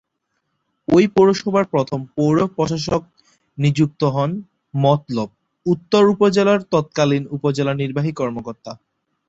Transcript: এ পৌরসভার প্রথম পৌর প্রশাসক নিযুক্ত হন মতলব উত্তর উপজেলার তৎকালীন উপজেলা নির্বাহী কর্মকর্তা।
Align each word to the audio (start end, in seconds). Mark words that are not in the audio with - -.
এ 0.87 1.07
পৌরসভার 1.15 1.65
প্রথম 1.73 1.99
পৌর 2.15 2.37
প্রশাসক 2.55 3.01
নিযুক্ত 3.57 4.01
হন 4.15 4.31
মতলব 4.73 5.29
উত্তর 5.65 6.03
উপজেলার 6.13 6.59
তৎকালীন 6.73 7.23
উপজেলা 7.35 7.73
নির্বাহী 7.81 8.11
কর্মকর্তা। 8.13 8.71